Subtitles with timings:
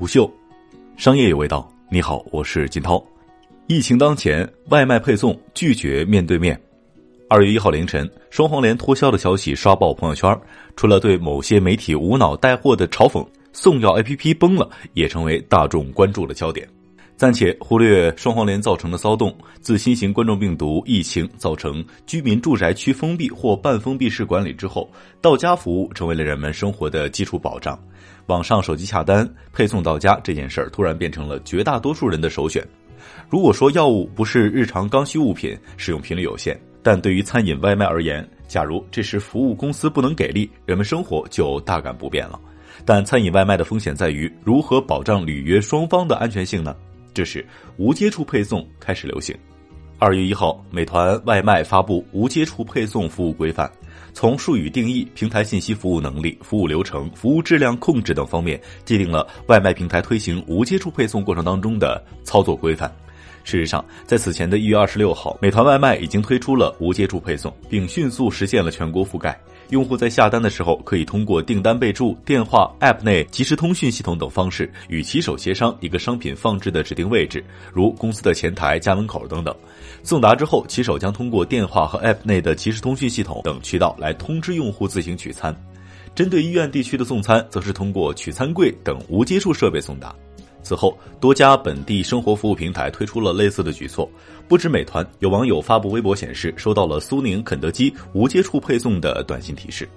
[0.00, 0.32] 虎嗅，
[0.96, 1.70] 商业有味道。
[1.90, 3.04] 你好，我是金涛。
[3.66, 6.58] 疫情当前，外卖配送拒绝面对面。
[7.28, 10.34] 二月一号凌晨，双黄连脱销的消息刷爆朋友圈，
[10.74, 16.66] 除了对某些媒体无脑带货的嘲讽，送药 APP 崩了也成为大众关注的焦点。
[17.20, 27.78] 暂且忽略双黄连造成的骚动，自新型冠状病毒疫情造成居民住宅区封闭或半封闭式管理之后，到家服务成为了人们生活的基础保障。
[28.28, 32.66] 网上手机下单配送到家这件事儿，突然变成了绝大多数人的首选。
[33.28, 42.40] 如果说药物不是日常刚需物品，使用频率有限，但对于餐饮外卖而言，假如这时服务公司不能给力，人们生活就大感不便了。
[42.86, 46.74] 但餐饮外卖的风险在于如何保障履约双方的安全性呢？
[47.12, 47.44] 这时，
[47.76, 49.36] 无接触配送开始流行。
[49.98, 53.70] 二月一号，美团外卖发布无接触配送服务规范，
[54.14, 62.90] 从术语定义、平台信息服务能力、服务流程、服务质量控制等方面，界定了外卖平台推行无接触配送过程当中的操作规范。
[63.42, 69.38] 事实上，在此前的一月二十六号，美团外卖已经推出了无接触配送，并迅速实现了全国覆盖。
[69.70, 79.54] 用户在下单的时候，可以通过订单备注、电话、App 内即时通讯系统等方式，与骑手协商一个商品放置的指定位置，如公司的前台、家门口等等。
[80.02, 85.54] 送达之后，骑手将通过电话和 App 内的即时通讯系统等渠道来通知用户自行取餐。
[86.16, 90.12] 针对医院地区的送餐，则是通过取餐柜等无接触设备送达。
[90.62, 94.08] 此后，多家本地生活服务平台推出了类似的举措。
[94.46, 99.88] 不止美团，有网友发布微博显示，收到了苏宁、肯德基无接触配送的短信提示。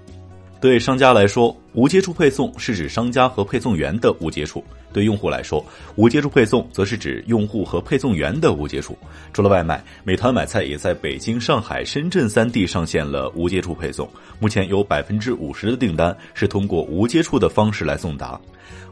[0.64, 4.62] 对商家来说，无接触配送是指商家和配送员的无接触；
[4.94, 5.62] 对用户来说，
[5.94, 8.96] 无接触配送则是指用户和配送员的无接触。
[9.34, 14.08] 除了外卖，美团买菜也在北京、上海、深圳三地上线了无接触配送。
[14.40, 18.40] 目前有百分之五十的订单是通过无接触的方式来送达。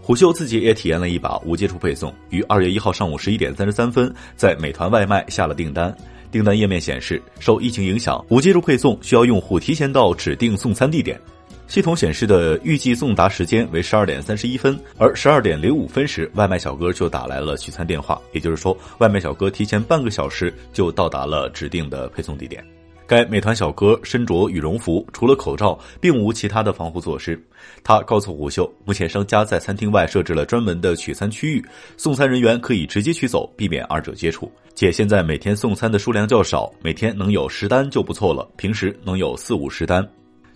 [0.02, 5.96] 虎嗅自己也体验了一把无接触配送，于二月一号上午十一点三十三分在美团外卖下了订单。
[6.30, 11.18] 订单页面显示，受疫情影响，无接触配送需要用户提前到指定送餐地点。
[11.72, 18.20] 系统显示的预计送达时间为十二点三十一分，而十二点零五分时，外卖小哥就打来了取餐电话。
[18.32, 22.62] 也就是说，外卖小哥提前半个小时就到达了指定的配送地点。
[23.06, 27.42] 该美团小哥身着羽绒服，除了口罩，并无其他的防护措施。
[27.82, 31.64] 他告诉虎嗅，目前商家在餐厅外设置了专门的取餐区域，
[31.96, 34.52] 送餐人员可以直接取走，避免二者接触。
[34.74, 40.06] 且现在每天送餐的数量较少，每天能有十单就不错了，平时能有四五十单。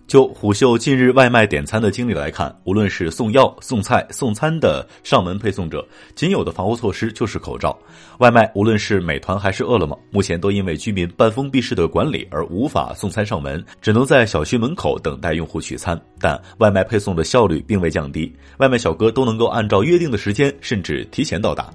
[0.07, 5.85] 就虎嗅近日外卖点餐的经历来看，无论是送药、送菜、送餐的上门配送者，
[6.15, 7.77] 仅有的防护措施就是口罩。
[8.19, 15.99] 外卖无论是美团还是饿了么，目前都因为居民半封闭式的管理而无法送餐上门，只能在小区门口等待用户取餐。
[16.19, 21.69] 但外卖配送的效率并未降低，外卖小哥都能够按照约定的时间，甚至提前到达。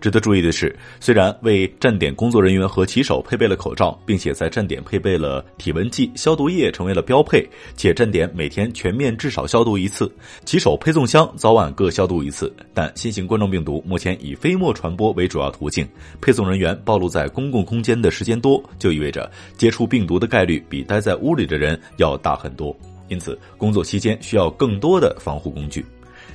[0.00, 7.44] 值得注意的是，虽然为站点工作人员和骑手配备了口罩，并且在站点配备了体温计、消毒液成为了标配，
[7.76, 10.10] 且站点每天全面至少消毒一次，
[10.44, 15.86] 骑手配送箱早晚各消毒一次，但新型冠状病毒目前以飞沫传播为主要途径，
[16.20, 22.76] 配送人员暴露在公共空间的时间多，就意味着接触病毒的概率比待在屋里的人要大很多，
[23.08, 25.84] 因此工作期间需要更多的防护工具。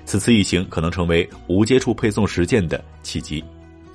[0.05, 3.43] 此次疫情可能成为无接触配送实践的契机。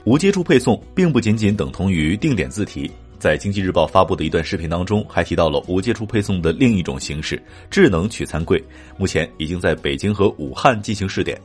[0.04, 8.62] 无接触配送并不仅仅等同于定点自提，在经济日报发布的一段视频当中，还提到了无接触配送的另一种形式——智能取餐柜。
[8.96, 11.38] 目前已经在北京和武汉进行试点。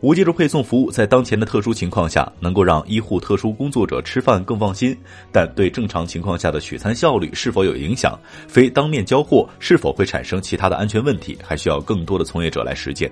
[0.00, 4.96] 无接触配送服务在当前的特殊情况下，能够让医护、特殊工作者吃饭更放心，
[5.32, 8.16] 但对正常情况下的取餐效率是否有影响？
[8.46, 11.36] 非当面交货是否会产生其他的安全问题？
[11.42, 13.10] 还需要更多的从业者来实践。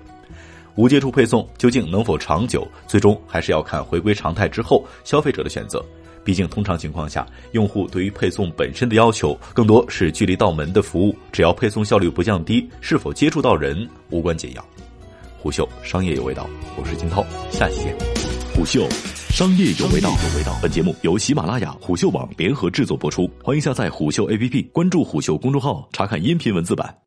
[0.76, 5.84] 无接触配送究竟能否长久，最终还是要看回归常态之后消费者的选择。
[6.22, 14.64] 毕竟，通常情况下，用户对于配送本身的要求更多是距离到门的服务，只要配送效率不降低，是否接触到人无关紧要。
[15.38, 17.96] 虎嗅商业有味道，我是金涛，下期见。
[18.52, 18.88] 虎嗅
[19.30, 20.58] 商业有味道，有味道。
[20.60, 27.05] 本节目由喜马拉雅、虎嗅网联合制作播出，欢迎下载虎嗅 APP，关注虎嗅公众号，查看音频文字版。